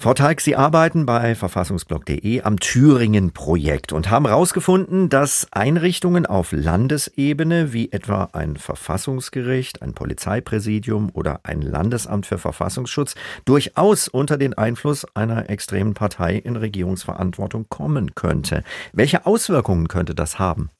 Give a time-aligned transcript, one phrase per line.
[0.00, 7.74] Frau Teig, Sie arbeiten bei verfassungsblog.de am Thüringen-Projekt und haben herausgefunden, dass Einrichtungen auf Landesebene
[7.74, 15.04] wie etwa ein Verfassungsgericht, ein Polizeipräsidium oder ein Landesamt für Verfassungsschutz durchaus unter den Einfluss
[15.14, 18.64] einer extremen Partei in Regierungsverantwortung kommen könnte.
[18.94, 20.70] Welche Auswirkungen könnte das haben?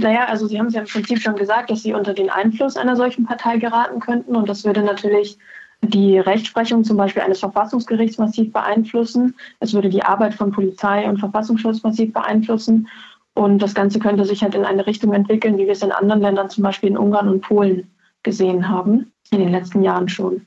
[0.00, 2.76] Naja, also Sie haben es ja im Prinzip schon gesagt, dass Sie unter den Einfluss
[2.76, 5.36] einer solchen Partei geraten könnten und das würde natürlich
[5.82, 9.34] die Rechtsprechung zum Beispiel eines Verfassungsgerichts massiv beeinflussen.
[9.60, 12.88] Es würde die Arbeit von Polizei und Verfassungsschutz massiv beeinflussen.
[13.34, 16.20] Und das Ganze könnte sich halt in eine Richtung entwickeln, wie wir es in anderen
[16.20, 17.88] Ländern, zum Beispiel in Ungarn und Polen,
[18.24, 20.44] gesehen haben, in den letzten Jahren schon.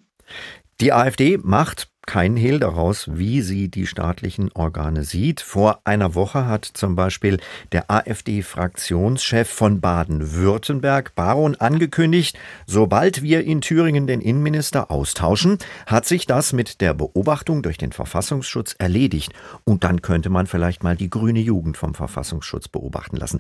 [0.82, 5.40] Die AfD macht kein Hehl daraus, wie sie die staatlichen Organe sieht.
[5.42, 7.40] Vor einer Woche hat zum Beispiel
[7.72, 16.26] der AfD-Fraktionschef von Baden-Württemberg, Baron, angekündigt, sobald wir in Thüringen den Innenminister austauschen, hat sich
[16.26, 19.34] das mit der Beobachtung durch den Verfassungsschutz erledigt.
[19.64, 23.40] Und dann könnte man vielleicht mal die grüne Jugend vom Verfassungsschutz beobachten lassen.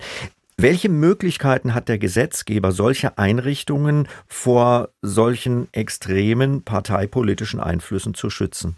[0.61, 8.77] Welche Möglichkeiten hat der Gesetzgeber, solche Einrichtungen vor solchen extremen parteipolitischen Einflüssen zu schützen?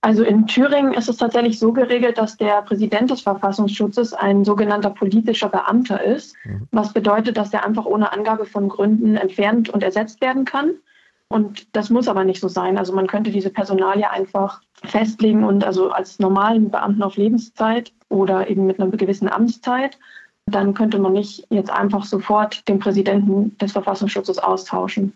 [0.00, 4.88] Also in Thüringen ist es tatsächlich so geregelt, dass der Präsident des Verfassungsschutzes ein sogenannter
[4.88, 6.66] politischer Beamter ist, mhm.
[6.70, 10.76] was bedeutet, dass er einfach ohne Angabe von Gründen entfernt und ersetzt werden kann.
[11.28, 12.78] Und das muss aber nicht so sein.
[12.78, 18.48] Also man könnte diese Personalie einfach festlegen und also als normalen Beamten auf Lebenszeit oder
[18.48, 19.98] eben mit einer gewissen Amtszeit
[20.54, 25.12] dann könnte man nicht jetzt einfach sofort den Präsidenten des Verfassungsschutzes austauschen.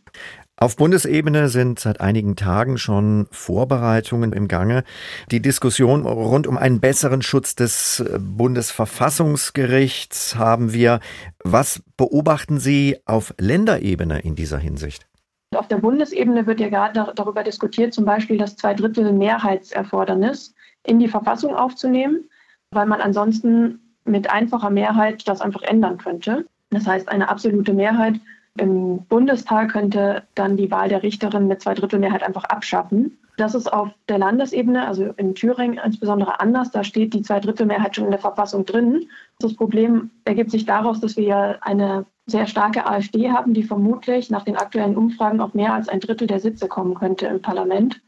[0.63, 4.85] Auf Bundesebene sind seit einigen Tagen schon Vorbereitungen im Gange.
[5.31, 11.01] Die Diskussion rund um einen besseren Schutz des Bundesverfassungsgerichts haben wir.
[11.43, 15.09] Was beobachten Sie auf Länderebene in dieser Hinsicht?
[15.57, 21.57] Auf der Bundesebene wird ja gerade darüber diskutiert, zum Beispiel das Zweidrittel-Mehrheitserfordernis in die Verfassung
[21.57, 22.31] aufzunehmen,
[22.71, 26.47] weil man ansonsten mit einfacher Mehrheit das einfach ändern könnte.
[26.71, 28.15] Das heißt, eine absolute Mehrheit
[28.59, 33.19] im Bundestag könnte dann die Wahl der Richterin mit Zweidrittelmehrheit einfach abschaffen.
[33.39, 36.71] Das ist auf der Landesebene, also in Thüringen insbesondere anders.
[36.71, 39.09] Da steht die Zweidrittelmehrheit schon in der Verfassung drin.
[39.39, 44.31] Das Problem ergibt sich daraus, dass wir ja eine sehr starke AfD haben, die vermutlich
[44.31, 48.01] nach den aktuellen Umfragen auf mehr als ein Drittel der Sitze kommen könnte im Parlament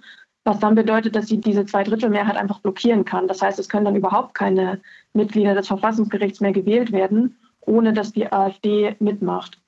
[0.44, 3.28] was dann bedeutet, dass sie diese Zweidrittelmehrheit einfach blockieren kann.
[3.28, 4.80] Das heißt, es können dann überhaupt keine
[5.14, 9.60] Mitglieder des Verfassungsgerichts mehr gewählt werden, ohne dass die AfD mitmacht.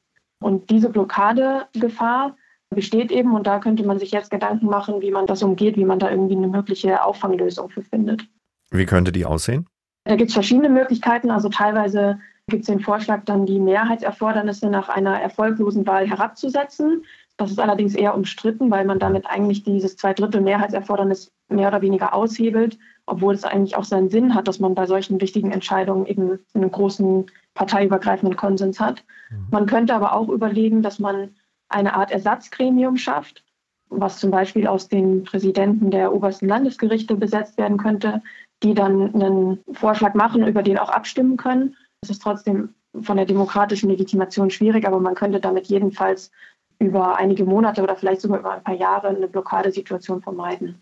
[0.42, 2.36] Und diese Blockadegefahr
[2.68, 5.84] besteht eben und da könnte man sich jetzt Gedanken machen, wie man das umgeht, wie
[5.84, 8.28] man da irgendwie eine mögliche Auffanglösung für findet.
[8.70, 9.66] Wie könnte die aussehen?
[10.04, 11.30] Da gibt es verschiedene Möglichkeiten.
[11.30, 17.04] Also teilweise gibt es den Vorschlag, dann die Mehrheitserfordernisse nach einer erfolglosen Wahl herabzusetzen.
[17.36, 22.78] Das ist allerdings eher umstritten, weil man damit eigentlich dieses Zweidrittel-Mehrheitserfordernis mehr oder weniger aushebelt,
[23.04, 26.70] obwohl es eigentlich auch seinen Sinn hat, dass man bei solchen wichtigen Entscheidungen eben einen
[26.70, 29.04] großen parteiübergreifenden Konsens hat.
[29.30, 29.46] Mhm.
[29.50, 31.34] Man könnte aber auch überlegen, dass man
[31.68, 33.44] eine Art Ersatzgremium schafft,
[33.88, 38.22] was zum Beispiel aus den Präsidenten der obersten Landesgerichte besetzt werden könnte,
[38.62, 41.76] die dann einen Vorschlag machen, über den auch abstimmen können.
[42.00, 46.30] Das ist trotzdem von der demokratischen Legitimation schwierig, aber man könnte damit jedenfalls
[46.78, 50.80] über einige Monate oder vielleicht sogar über ein paar Jahre eine Blockadesituation vermeiden.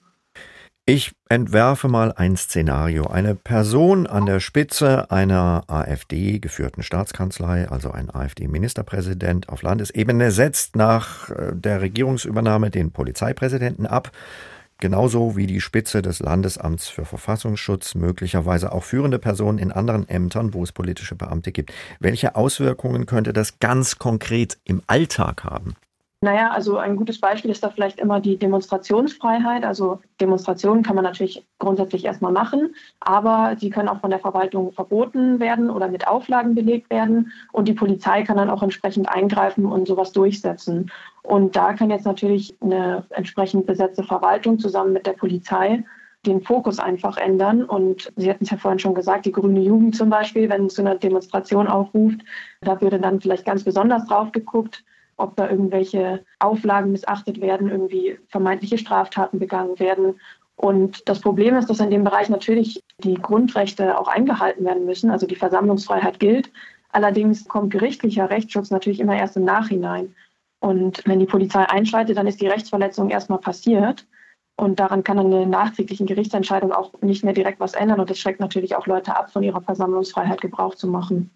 [0.87, 3.07] Ich entwerfe mal ein Szenario.
[3.07, 10.77] Eine Person an der Spitze einer AfD geführten Staatskanzlei, also ein AfD-Ministerpräsident auf Landesebene, setzt
[10.77, 14.11] nach äh, der Regierungsübernahme den Polizeipräsidenten ab,
[14.79, 20.53] genauso wie die Spitze des Landesamts für Verfassungsschutz, möglicherweise auch führende Personen in anderen Ämtern,
[20.53, 21.73] wo es politische Beamte gibt.
[21.99, 25.77] Welche Auswirkungen könnte das ganz konkret im Alltag haben?
[26.25, 29.63] Naja, also ein gutes Beispiel ist da vielleicht immer die Demonstrationsfreiheit.
[29.63, 34.73] Also Demonstrationen kann man natürlich grundsätzlich erstmal machen, aber sie können auch von der Verwaltung
[34.73, 37.31] verboten werden oder mit Auflagen belegt werden.
[37.53, 40.91] Und die Polizei kann dann auch entsprechend eingreifen und sowas durchsetzen.
[41.23, 45.85] Und da kann jetzt natürlich eine entsprechend besetzte Verwaltung zusammen mit der Polizei
[46.25, 47.65] den Fokus einfach ändern.
[47.65, 50.81] Und Sie hatten es ja vorhin schon gesagt, die grüne Jugend zum Beispiel, wenn zu
[50.81, 52.23] einer Demonstration aufruft,
[52.63, 54.83] da würde dann vielleicht ganz besonders drauf geguckt,
[55.17, 60.21] ob da irgendwelche Auflagen missachtet werden, irgendwie vermeintliche Straftaten begangen werden.
[60.57, 65.11] Und das Problem ist, dass in dem Bereich natürlich die Grundrechte auch eingehalten werden müssen.
[65.11, 66.51] Also die Versammlungsfreiheit gilt.
[66.93, 70.15] Allerdings kommt gerichtlicher Rechtsschutz natürlich immer erst im Nachhinein.
[70.61, 74.07] Und wenn die Polizei einschreitet, dann ist die Rechtsverletzung erstmal passiert.
[74.57, 77.99] Und daran kann eine nachträgliche Gerichtsentscheidung auch nicht mehr direkt was ändern.
[78.01, 81.31] Und das schreckt natürlich auch Leute ab, von ihrer Versammlungsfreiheit Gebrauch zu machen.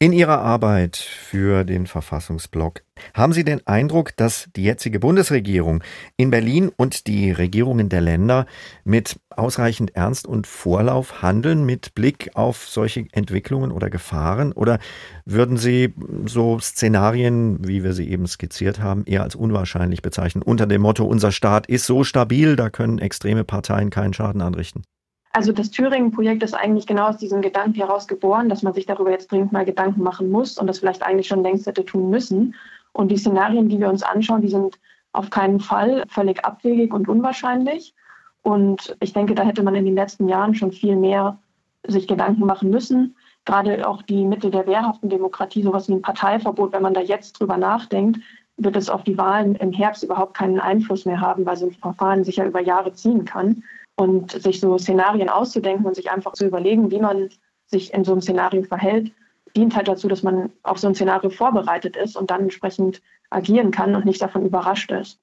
[0.00, 2.82] In Ihrer Arbeit für den Verfassungsblock
[3.14, 5.82] haben Sie den Eindruck, dass die jetzige Bundesregierung
[6.16, 8.46] in Berlin und die Regierungen der Länder
[8.84, 14.52] mit ausreichend Ernst und Vorlauf handeln mit Blick auf solche Entwicklungen oder Gefahren?
[14.52, 14.78] Oder
[15.24, 15.92] würden Sie
[16.26, 21.06] so Szenarien, wie wir sie eben skizziert haben, eher als unwahrscheinlich bezeichnen, unter dem Motto,
[21.06, 24.84] unser Staat ist so stabil, da können extreme Parteien keinen Schaden anrichten?
[25.32, 29.10] Also das Thüringen-Projekt ist eigentlich genau aus diesem Gedanken heraus geboren, dass man sich darüber
[29.10, 32.54] jetzt dringend mal Gedanken machen muss und das vielleicht eigentlich schon längst hätte tun müssen.
[32.92, 34.78] Und die Szenarien, die wir uns anschauen, die sind
[35.12, 37.94] auf keinen Fall völlig abwegig und unwahrscheinlich.
[38.42, 41.38] Und ich denke, da hätte man in den letzten Jahren schon viel mehr
[41.86, 43.16] sich Gedanken machen müssen.
[43.44, 47.34] Gerade auch die Mittel der wehrhaften Demokratie, sowas wie ein Parteiverbot, wenn man da jetzt
[47.34, 48.20] drüber nachdenkt,
[48.56, 51.72] wird es auf die Wahlen im Herbst überhaupt keinen Einfluss mehr haben, weil so ein
[51.72, 53.62] Verfahren sich ja über Jahre ziehen kann.
[53.98, 57.30] Und sich so Szenarien auszudenken und sich einfach zu überlegen, wie man
[57.66, 59.12] sich in so einem Szenario verhält,
[59.56, 63.72] dient halt dazu, dass man auf so ein Szenario vorbereitet ist und dann entsprechend agieren
[63.72, 65.16] kann und nicht davon überrascht ist.